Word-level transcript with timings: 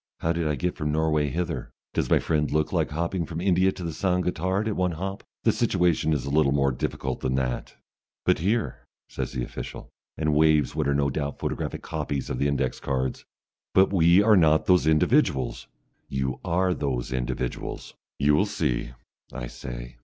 How 0.21 0.33
did 0.33 0.47
I 0.47 0.55
get 0.55 0.75
from 0.75 0.91
Norway 0.91 1.29
hither? 1.29 1.69
Does 1.93 2.09
my 2.09 2.17
friend 2.17 2.49
look 2.49 2.73
like 2.73 2.89
hopping 2.89 3.23
from 3.23 3.39
India 3.39 3.71
to 3.73 3.83
the 3.83 3.93
Saint 3.93 4.25
Gotthard 4.25 4.67
at 4.67 4.75
one 4.75 4.93
hop? 4.93 5.23
The 5.43 5.51
situation 5.51 6.11
is 6.11 6.25
a 6.25 6.31
little 6.31 6.51
more 6.51 6.71
difficult 6.71 7.19
than 7.19 7.35
that" 7.35 7.75
"But 8.25 8.39
here!" 8.39 8.87
says 9.07 9.31
the 9.33 9.43
official, 9.43 9.91
and 10.17 10.33
waves 10.33 10.73
what 10.73 10.87
are 10.87 10.95
no 10.95 11.11
doubt 11.11 11.37
photographic 11.37 11.83
copies 11.83 12.31
of 12.31 12.39
the 12.39 12.47
index 12.47 12.79
cards. 12.79 13.25
"But 13.75 13.93
we 13.93 14.23
are 14.23 14.35
not 14.35 14.65
those 14.65 14.87
individuals!" 14.87 15.67
"You 16.09 16.39
are 16.43 16.73
those 16.73 17.13
individuals." 17.13 17.93
"You 18.17 18.33
will 18.33 18.47
see," 18.47 18.93
I 19.31 19.45
say. 19.45 19.97